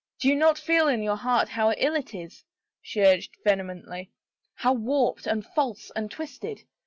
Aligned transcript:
"Do 0.19 0.27
you 0.27 0.35
not 0.35 0.57
feel 0.57 0.87
in 0.87 1.03
your 1.03 1.15
heart 1.17 1.49
how 1.49 1.71
ill 1.73 1.93
it 1.93 2.15
is," 2.15 2.43
she 2.81 3.01
urged 3.01 3.37
vehemently," 3.43 4.09
how 4.55 4.73
warped 4.73 5.27
and 5.27 5.45
false 5.45 5.91
and 5.95 6.09
twisted 6.09 6.63